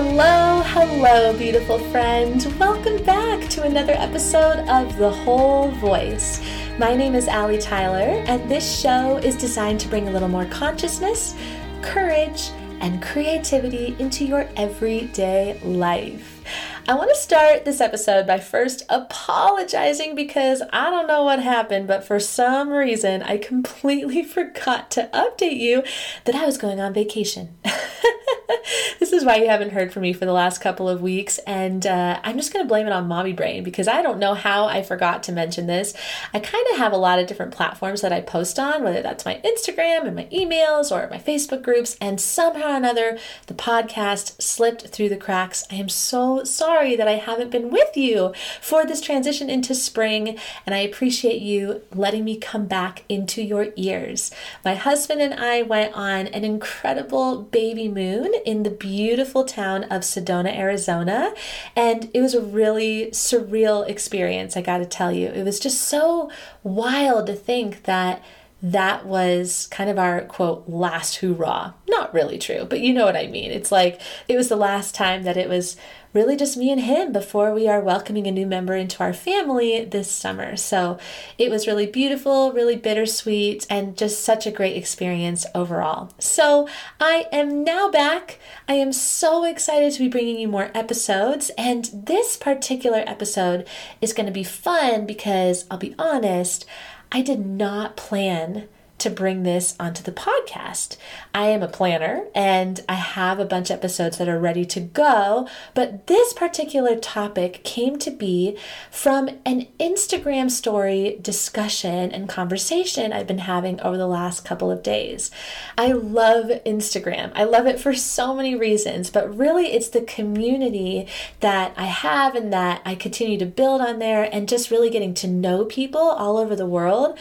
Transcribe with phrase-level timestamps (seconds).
[0.00, 2.54] Hello, hello, beautiful friend.
[2.60, 6.40] Welcome back to another episode of The Whole Voice.
[6.78, 10.44] My name is Allie Tyler, and this show is designed to bring a little more
[10.44, 11.34] consciousness,
[11.82, 16.44] courage, and creativity into your everyday life.
[16.86, 21.88] I want to start this episode by first apologizing because I don't know what happened,
[21.88, 25.82] but for some reason I completely forgot to update you
[26.24, 27.58] that I was going on vacation.
[28.98, 31.86] this is why you haven't heard from me for the last couple of weeks, and
[31.86, 34.66] uh, I'm just going to blame it on mommy brain because I don't know how
[34.66, 35.94] I forgot to mention this.
[36.32, 39.24] I kind of have a lot of different platforms that I post on, whether that's
[39.24, 44.40] my Instagram and my emails or my Facebook groups, and somehow or another the podcast
[44.40, 45.64] slipped through the cracks.
[45.70, 49.74] I am so sorry sorry that I haven't been with you for this transition into
[49.74, 54.30] spring, and I appreciate you letting me come back into your ears.
[54.64, 60.02] My husband and I went on an incredible baby moon in the beautiful town of
[60.02, 61.34] Sedona, Arizona,
[61.76, 65.28] and it was a really surreal experience, I gotta tell you.
[65.28, 66.30] It was just so
[66.62, 68.22] wild to think that
[68.60, 71.74] that was kind of our quote last hoorah.
[71.88, 73.52] Not really true, but you know what I mean.
[73.52, 75.76] It's like it was the last time that it was
[76.12, 79.84] really just me and him before we are welcoming a new member into our family
[79.84, 80.56] this summer.
[80.56, 80.98] So
[81.36, 86.12] it was really beautiful, really bittersweet, and just such a great experience overall.
[86.18, 86.68] So
[87.00, 88.38] I am now back.
[88.66, 93.66] I am so excited to be bringing you more episodes, and this particular episode
[94.00, 96.64] is going to be fun because I'll be honest.
[97.10, 98.68] I did not plan
[98.98, 100.96] to bring this onto the podcast.
[101.32, 104.80] I am a planner and I have a bunch of episodes that are ready to
[104.80, 108.58] go, but this particular topic came to be
[108.90, 114.82] from an Instagram story discussion and conversation I've been having over the last couple of
[114.82, 115.30] days.
[115.76, 117.30] I love Instagram.
[117.34, 121.06] I love it for so many reasons, but really it's the community
[121.40, 125.14] that I have and that I continue to build on there and just really getting
[125.14, 127.18] to know people all over the world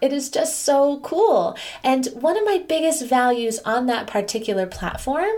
[0.00, 1.56] it is just so cool.
[1.84, 5.30] And one of my biggest values on that particular platform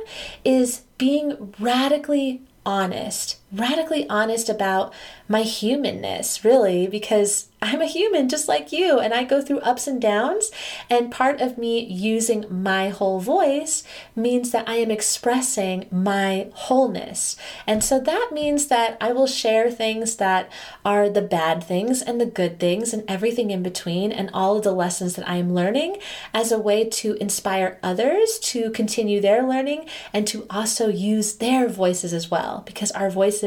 [0.45, 4.93] is being radically honest, radically honest about
[5.29, 9.87] my humanness, really, because I'm a human just like you, and I go through ups
[9.87, 10.51] and downs.
[10.89, 13.85] And part of me using my whole voice
[14.17, 17.37] means that I am expressing my wholeness.
[17.67, 20.51] And so that means that I will share things that
[20.85, 24.65] are the bad things and the good things and everything in between, and all of
[24.65, 25.99] the lessons that I am learning
[26.33, 31.69] as a way to inspire others to continue their learning and to also use their
[31.69, 33.40] voices as well, because our voices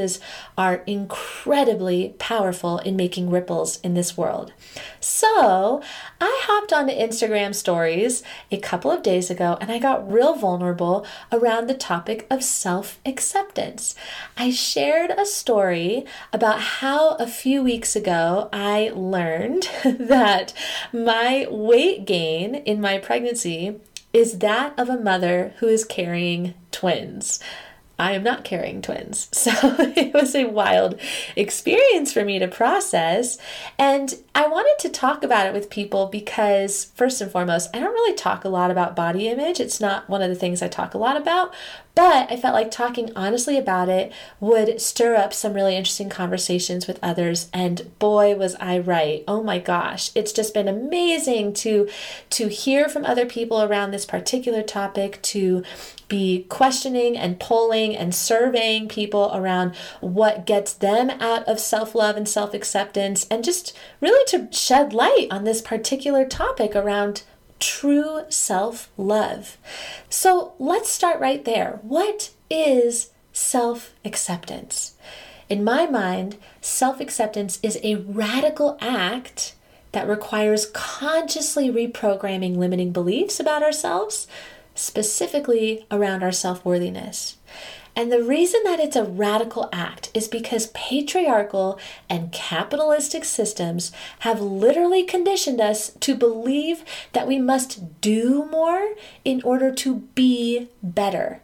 [0.58, 4.54] are incredibly powerful in making ripples in this world.
[5.00, 5.82] So
[6.20, 11.06] I hopped onto Instagram stories a couple of days ago and I got real vulnerable
[11.32, 13.96] around the topic of self acceptance.
[14.38, 20.54] I shared a story about how a few weeks ago I learned that
[20.92, 23.80] my weight gain in my pregnancy
[24.14, 27.40] is that of a mother who is carrying twins.
[28.00, 29.30] I am not carrying twins.
[29.44, 31.00] So it was a wild
[31.36, 33.38] experience for me to process.
[33.78, 37.92] And I wanted to talk about it with people because, first and foremost, I don't
[37.92, 39.60] really talk a lot about body image.
[39.60, 41.54] It's not one of the things I talk a lot about,
[41.96, 46.88] but I felt like talking honestly about it would stir up some really interesting conversations
[46.88, 49.24] with others and boy was I right.
[49.28, 51.88] Oh my gosh, it's just been amazing to
[52.32, 55.64] to hear from other people around this particular topic to
[56.08, 62.28] be questioning and polling and surveying people around what gets them out of self-love and
[62.28, 67.24] self-acceptance and just really to shed light on this particular topic around
[67.64, 69.58] true self love.
[70.10, 71.80] So let's start right there.
[71.82, 74.96] What is self acceptance?
[75.50, 79.56] In my mind, self acceptance is a radical act
[79.94, 84.28] that requires consciously reprogramming limiting beliefs about ourselves,
[84.76, 87.38] specifically around our self worthiness.
[87.96, 91.80] And the reason that it's a radical act is because patriarchal
[92.10, 99.42] and capitalistic systems have literally conditioned us to believe that we must do more in
[99.44, 101.42] order to be better.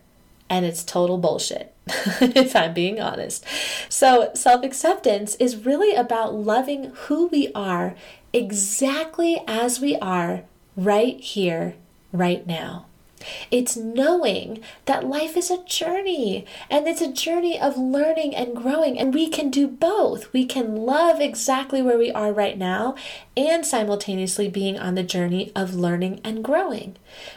[0.49, 3.45] And it's total bullshit, if I'm being honest.
[3.87, 7.95] So, self acceptance is really about loving who we are
[8.33, 10.41] exactly as we are
[10.75, 11.75] right here,
[12.11, 12.87] right now.
[13.51, 18.99] It's knowing that life is a journey and it's a journey of learning and growing,
[18.99, 20.31] and we can do both.
[20.33, 22.95] We can love exactly where we are right now
[23.35, 26.95] and simultaneously being on the journey of learning and growing.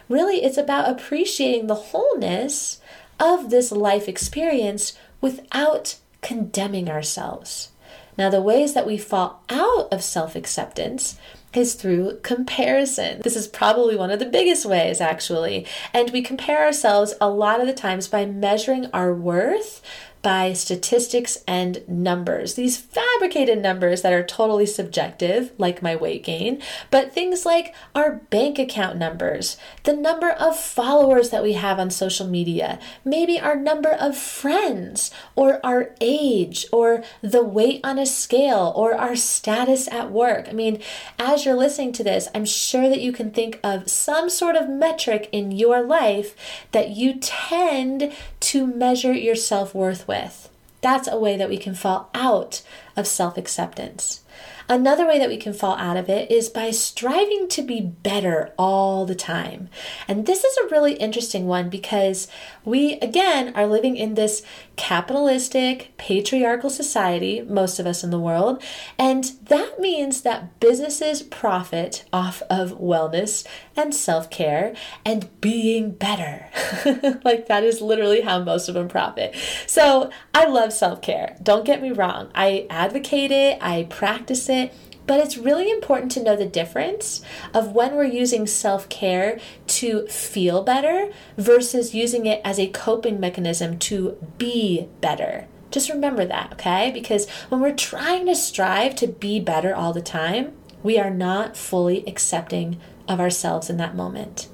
[0.09, 2.81] Really, it's about appreciating the wholeness
[3.19, 7.71] of this life experience without condemning ourselves.
[8.19, 11.19] Now, the ways that we fall out of self acceptance
[11.55, 13.21] is through comparison.
[13.23, 15.67] This is probably one of the biggest ways, actually.
[15.93, 19.83] And we compare ourselves a lot of the times by measuring our worth
[20.23, 22.55] by statistics and numbers.
[22.55, 28.17] These fabricated numbers that are totally subjective, like my weight gain, but things like our
[28.31, 33.57] bank account numbers, the number of followers that we have on social media, maybe our
[33.57, 39.89] number of friends, or our age, or the weight on a scale, or our status
[39.89, 40.49] at work.
[40.49, 40.81] I mean,
[41.19, 44.69] as you're listening to this, I'm sure that you can think of some sort of
[44.69, 46.37] metric in your life
[46.71, 50.51] that you tend to measure your self worth with.
[50.83, 52.63] That's a way that we can fall out
[52.97, 54.23] of self acceptance.
[54.69, 58.53] Another way that we can fall out of it is by striving to be better
[58.57, 59.69] all the time.
[60.09, 62.29] And this is a really interesting one because
[62.65, 64.43] we, again, are living in this
[64.77, 68.63] capitalistic, patriarchal society, most of us in the world.
[68.99, 73.47] And that means that businesses profit off of wellness
[73.77, 74.75] and self care
[75.05, 76.49] and being better.
[77.25, 79.35] like, that is literally how most of them profit.
[79.67, 81.37] So, I love self care.
[81.43, 82.31] Don't get me wrong.
[82.35, 84.75] I advocate it, I practice it.
[85.05, 90.07] But it's really important to know the difference of when we're using self care to
[90.07, 95.49] feel better versus using it as a coping mechanism to be better.
[95.73, 96.91] Just remember that, okay?
[96.93, 100.53] Because when we're trying to strive to be better all the time,
[100.83, 104.49] we are not fully accepting of ourselves in that moment.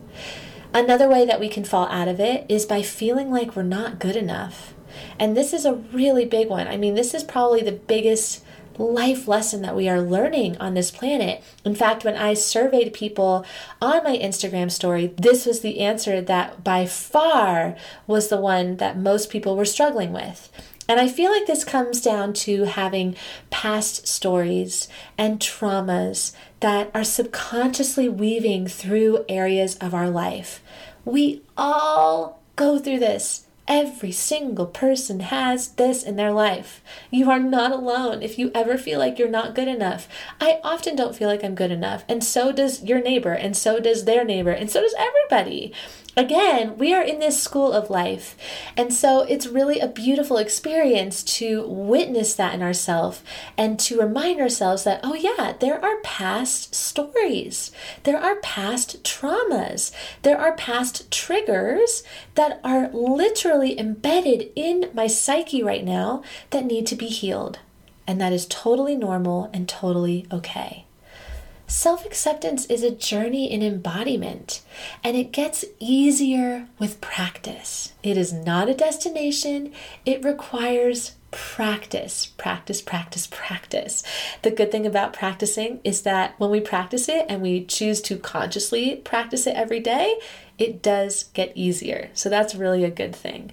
[0.72, 3.98] Another way that we can fall out of it is by feeling like we're not
[3.98, 4.74] good enough.
[5.18, 6.68] And this is a really big one.
[6.68, 8.44] I mean, this is probably the biggest
[8.78, 11.42] life lesson that we are learning on this planet.
[11.64, 13.44] In fact, when I surveyed people
[13.82, 17.76] on my Instagram story, this was the answer that by far
[18.06, 20.50] was the one that most people were struggling with.
[20.88, 23.14] And I feel like this comes down to having
[23.50, 24.88] past stories
[25.18, 30.62] and traumas that are subconsciously weaving through areas of our life.
[31.04, 33.47] We all go through this.
[33.68, 36.82] Every single person has this in their life.
[37.10, 40.08] You are not alone if you ever feel like you're not good enough.
[40.40, 43.78] I often don't feel like I'm good enough, and so does your neighbor, and so
[43.78, 45.74] does their neighbor, and so does everybody
[46.18, 48.36] again, we are in this school of life.
[48.76, 53.22] And so it's really a beautiful experience to witness that in ourselves
[53.56, 57.70] and to remind ourselves that, oh, yeah, there are past stories,
[58.02, 59.92] there are past traumas,
[60.22, 62.02] there are past triggers
[62.34, 67.60] that are literally embedded in my psyche right now that need to be healed.
[68.08, 70.87] And that is totally normal and totally okay.
[71.70, 74.62] Self acceptance is a journey in embodiment,
[75.04, 77.92] and it gets easier with practice.
[78.02, 79.74] It is not a destination,
[80.06, 84.02] it requires practice, practice, practice, practice.
[84.40, 88.16] The good thing about practicing is that when we practice it and we choose to
[88.16, 90.18] consciously practice it every day,
[90.56, 92.08] it does get easier.
[92.14, 93.52] So that's really a good thing.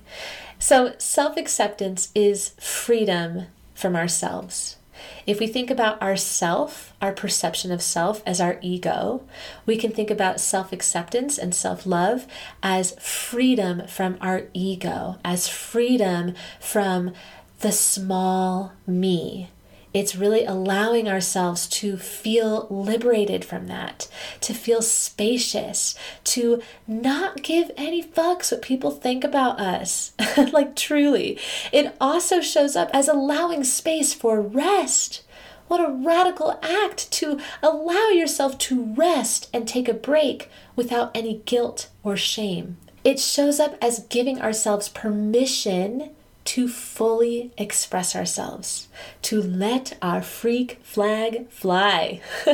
[0.57, 4.77] So, self acceptance is freedom from ourselves.
[5.25, 9.23] If we think about ourself, our perception of self as our ego,
[9.65, 12.27] we can think about self acceptance and self love
[12.61, 17.13] as freedom from our ego, as freedom from
[17.59, 19.49] the small me,
[19.95, 24.09] it's really allowing ourselves to feel liberated from that,
[24.41, 30.11] to feel spacious, to not give any fucks what people think about us.
[30.51, 31.39] like, truly.
[31.71, 35.23] It also shows up as allowing space for rest.
[35.69, 41.41] What a radical act to allow yourself to rest and take a break without any
[41.45, 42.75] guilt or shame.
[43.05, 46.09] It shows up as giving ourselves permission
[46.45, 48.87] to fully express ourselves,
[49.23, 52.21] to let our freak flag fly.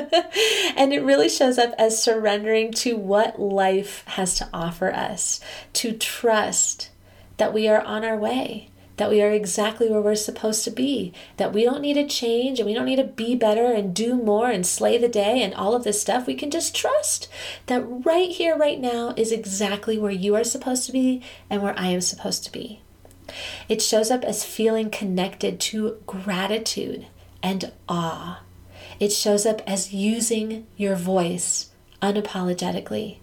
[0.77, 5.41] and it really shows up as surrendering to what life has to offer us,
[5.73, 6.89] to trust
[7.35, 8.69] that we are on our way.
[8.97, 11.11] That we are exactly where we're supposed to be.
[11.37, 14.15] That we don't need to change and we don't need to be better and do
[14.15, 16.27] more and slay the day and all of this stuff.
[16.27, 17.27] We can just trust
[17.65, 21.77] that right here, right now, is exactly where you are supposed to be and where
[21.77, 22.81] I am supposed to be.
[23.69, 27.07] It shows up as feeling connected to gratitude
[27.43, 28.41] and awe.
[28.99, 31.71] It shows up as using your voice
[32.01, 33.17] unapologetically.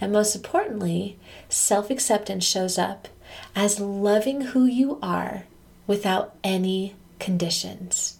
[0.00, 1.18] And most importantly,
[1.48, 3.08] self acceptance shows up
[3.56, 5.44] as loving who you are
[5.86, 8.18] without any conditions.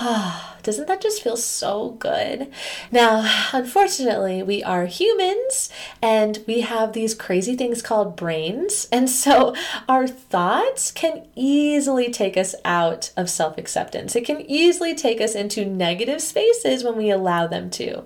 [0.62, 2.50] Doesn't that just feel so good?
[2.90, 5.68] Now, unfortunately, we are humans
[6.02, 8.88] and we have these crazy things called brains.
[8.90, 9.54] And so
[9.88, 14.16] our thoughts can easily take us out of self acceptance.
[14.16, 18.04] It can easily take us into negative spaces when we allow them to.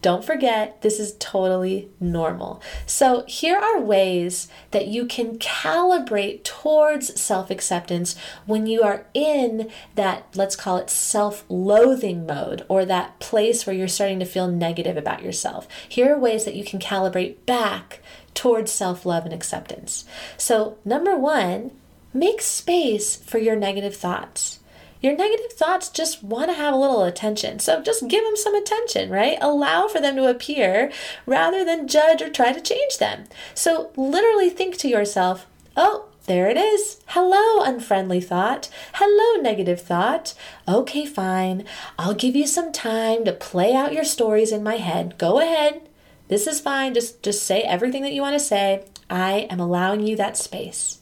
[0.00, 2.62] Don't forget, this is totally normal.
[2.86, 8.14] So, here are ways that you can calibrate towards self acceptance
[8.46, 13.74] when you are in that, let's call it self loathing mode, or that place where
[13.74, 15.66] you're starting to feel negative about yourself.
[15.88, 17.98] Here are ways that you can calibrate back
[18.34, 20.04] towards self love and acceptance.
[20.36, 21.72] So, number one,
[22.14, 24.60] make space for your negative thoughts.
[25.00, 27.60] Your negative thoughts just want to have a little attention.
[27.60, 29.38] So just give them some attention, right?
[29.40, 30.90] Allow for them to appear
[31.24, 33.24] rather than judge or try to change them.
[33.54, 37.00] So literally think to yourself, oh, there it is.
[37.06, 38.68] Hello, unfriendly thought.
[38.94, 40.34] Hello, negative thought.
[40.66, 41.64] Okay, fine.
[41.98, 45.16] I'll give you some time to play out your stories in my head.
[45.16, 45.88] Go ahead.
[46.28, 46.92] This is fine.
[46.92, 48.84] Just just say everything that you want to say.
[49.08, 50.97] I am allowing you that space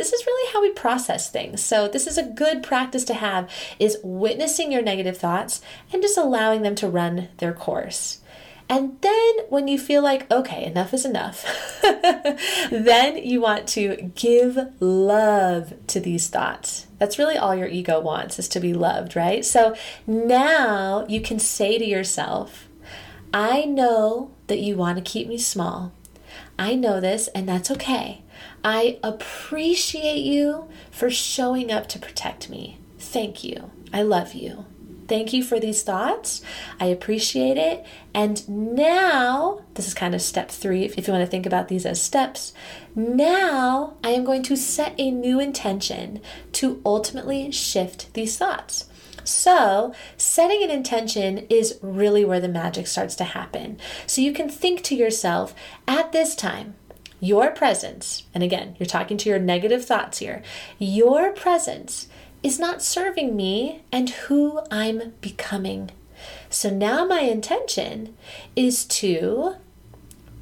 [0.00, 1.62] this is really how we process things.
[1.62, 5.60] So this is a good practice to have is witnessing your negative thoughts
[5.92, 8.22] and just allowing them to run their course.
[8.66, 11.44] And then when you feel like, okay, enough is enough,
[12.70, 16.86] then you want to give love to these thoughts.
[16.98, 19.44] That's really all your ego wants is to be loved, right?
[19.44, 19.76] So
[20.06, 22.70] now you can say to yourself,
[23.34, 25.92] I know that you want to keep me small.
[26.58, 28.22] I know this, and that's okay.
[28.62, 32.78] I appreciate you for showing up to protect me.
[32.98, 33.70] Thank you.
[33.92, 34.66] I love you.
[35.10, 36.40] Thank you for these thoughts.
[36.78, 37.84] I appreciate it.
[38.14, 41.84] And now, this is kind of step three, if you want to think about these
[41.84, 42.52] as steps.
[42.94, 46.20] Now, I am going to set a new intention
[46.52, 48.88] to ultimately shift these thoughts.
[49.24, 53.78] So, setting an intention is really where the magic starts to happen.
[54.06, 55.56] So, you can think to yourself
[55.88, 56.74] at this time,
[57.20, 60.42] your presence, and again, you're talking to your negative thoughts here,
[60.78, 62.08] your presence
[62.42, 65.90] is not serving me and who I'm becoming.
[66.48, 68.16] So now my intention
[68.56, 69.56] is to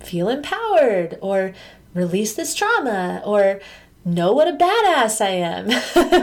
[0.01, 1.55] feel empowered or
[1.95, 3.61] release this trauma or
[4.05, 5.69] know what a badass I am,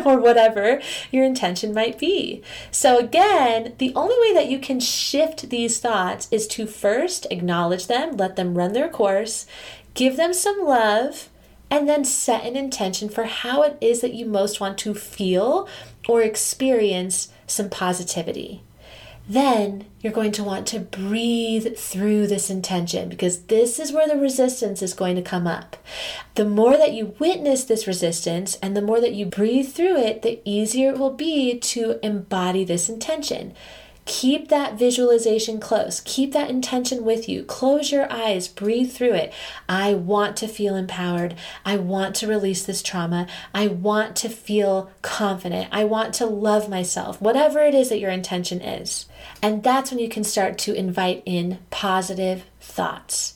[0.06, 0.82] or whatever
[1.12, 2.42] your intention might be.
[2.72, 7.88] So, again, the only way that you can shift these thoughts is to first acknowledge
[7.88, 9.46] them, let them run their course,
[9.96, 11.30] give them some love,
[11.72, 15.68] and then set an intention for how it is that you most want to feel
[16.08, 18.62] or experience some positivity.
[19.28, 24.18] Then you're going to want to breathe through this intention because this is where the
[24.18, 25.78] resistance is going to come up.
[26.36, 30.22] The more that you witness this resistance and the more that you breathe through it,
[30.22, 33.56] the easier it will be to embody this intention.
[34.06, 36.00] Keep that visualization close.
[36.06, 37.44] Keep that intention with you.
[37.44, 39.34] Close your eyes, breathe through it.
[39.68, 41.36] I want to feel empowered.
[41.66, 43.26] I want to release this trauma.
[43.54, 45.70] I want to feel confident.
[45.72, 49.08] I want to love myself, whatever it is that your intention is.
[49.42, 53.34] And that's when you can start to invite in positive thoughts.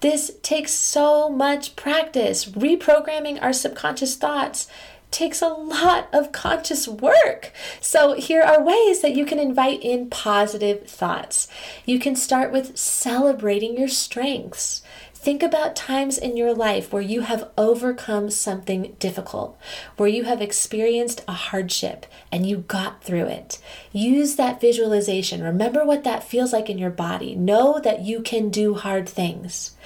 [0.00, 4.68] This takes so much practice, reprogramming our subconscious thoughts
[5.10, 7.52] takes a lot of conscious work.
[7.80, 11.48] So, here are ways that you can invite in positive thoughts.
[11.84, 14.82] You can start with celebrating your strengths.
[15.28, 19.60] Think about times in your life where you have overcome something difficult,
[19.98, 23.58] where you have experienced a hardship and you got through it.
[23.92, 25.42] Use that visualization.
[25.42, 27.34] Remember what that feels like in your body.
[27.34, 29.76] Know that you can do hard things.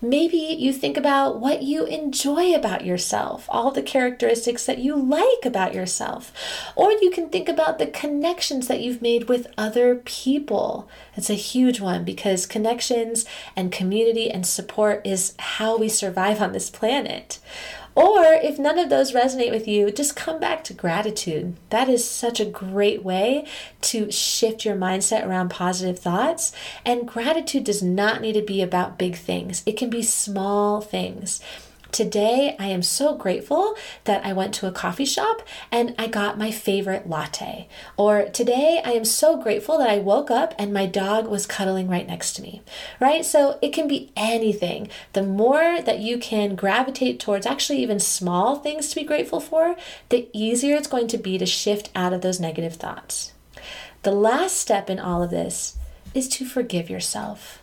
[0.00, 5.44] Maybe you think about what you enjoy about yourself, all the characteristics that you like
[5.44, 6.32] about yourself.
[6.76, 10.88] Or you can think about the connections that you've made with other people.
[11.16, 13.24] It's a huge one because connections
[13.56, 17.38] and community and support is how we survive on this planet.
[17.94, 21.56] Or if none of those resonate with you, just come back to gratitude.
[21.68, 23.46] That is such a great way
[23.82, 26.52] to shift your mindset around positive thoughts.
[26.86, 31.40] And gratitude does not need to be about big things, it can be small things.
[31.92, 36.38] Today, I am so grateful that I went to a coffee shop and I got
[36.38, 37.68] my favorite latte.
[37.98, 41.88] Or today, I am so grateful that I woke up and my dog was cuddling
[41.88, 42.62] right next to me,
[42.98, 43.26] right?
[43.26, 44.88] So it can be anything.
[45.12, 49.76] The more that you can gravitate towards actually even small things to be grateful for,
[50.08, 53.34] the easier it's going to be to shift out of those negative thoughts.
[54.02, 55.76] The last step in all of this
[56.14, 57.61] is to forgive yourself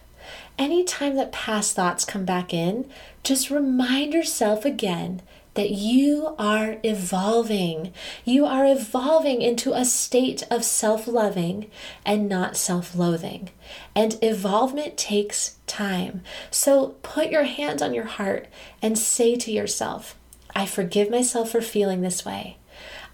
[0.60, 2.88] anytime that past thoughts come back in,
[3.24, 5.22] just remind yourself again
[5.56, 7.92] that you are evolving.
[8.24, 11.72] You are evolving into a state of self loving
[12.06, 13.50] and not self loathing.
[13.96, 16.22] And evolvement takes time.
[16.52, 18.48] So put your hands on your heart
[18.82, 20.16] and say to yourself,
[20.56, 22.58] I forgive myself for feeling this way.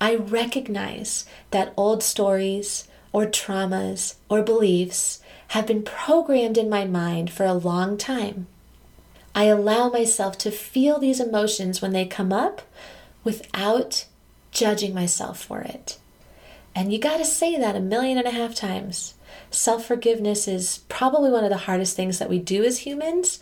[0.02, 7.30] I recognize that old stories or traumas or beliefs have been programmed in my mind
[7.30, 8.48] for a long time.
[9.34, 12.62] I allow myself to feel these emotions when they come up
[13.24, 14.06] without
[14.52, 15.98] judging myself for it.
[16.74, 19.16] And you got to say that a million and a half times.
[19.52, 23.40] Self forgiveness is probably one of the hardest things that we do as humans.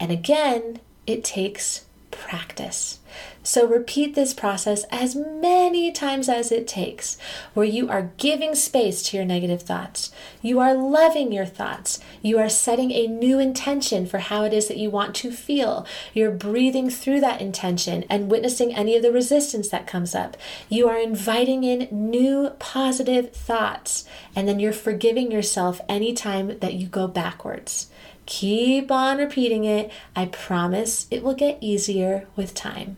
[0.00, 1.83] And again, it takes
[2.14, 3.00] practice.
[3.42, 7.18] So repeat this process as many times as it takes,
[7.52, 10.10] where you are giving space to your negative thoughts.
[10.42, 12.00] You are loving your thoughts.
[12.22, 15.86] You are setting a new intention for how it is that you want to feel.
[16.12, 20.36] You're breathing through that intention and witnessing any of the resistance that comes up.
[20.68, 26.88] You are inviting in new positive thoughts, and then you're forgiving yourself anytime that you
[26.88, 27.90] go backwards.
[28.26, 29.90] Keep on repeating it.
[30.16, 32.96] I promise it will get easier with time.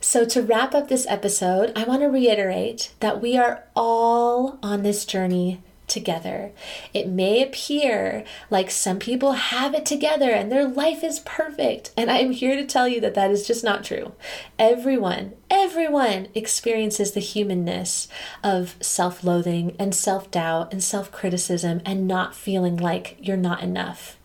[0.00, 4.82] So, to wrap up this episode, I want to reiterate that we are all on
[4.82, 6.52] this journey together.
[6.92, 11.92] It may appear like some people have it together and their life is perfect.
[11.96, 14.12] And I am here to tell you that that is just not true.
[14.58, 18.08] Everyone, everyone experiences the humanness
[18.42, 23.62] of self loathing and self doubt and self criticism and not feeling like you're not
[23.62, 24.18] enough.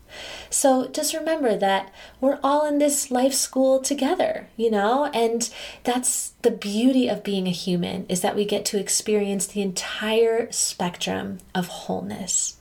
[0.49, 5.05] So just remember that we're all in this life school together, you know?
[5.13, 5.49] And
[5.83, 10.51] that's the beauty of being a human is that we get to experience the entire
[10.51, 12.57] spectrum of wholeness.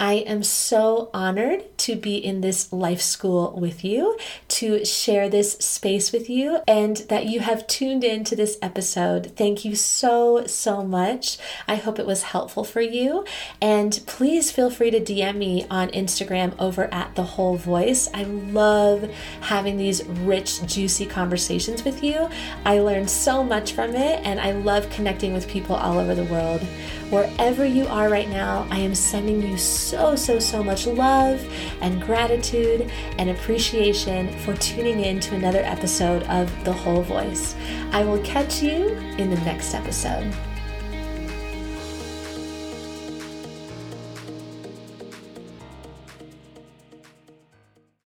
[0.00, 4.16] I am so honored to be in this life school with you,
[4.48, 9.32] to share this space with you, and that you have tuned in to this episode.
[9.36, 11.38] Thank you so, so much.
[11.66, 13.24] I hope it was helpful for you.
[13.60, 18.08] And please feel free to DM me on Instagram over at The Whole Voice.
[18.14, 22.28] I love having these rich, juicy conversations with you.
[22.64, 26.24] I learned so much from it, and I love connecting with people all over the
[26.24, 26.60] world.
[27.10, 31.42] Wherever you are right now, I am sending you so, so, so much love
[31.80, 37.56] and gratitude and appreciation for tuning in to another episode of The Whole Voice.
[37.92, 40.34] I will catch you in the next episode.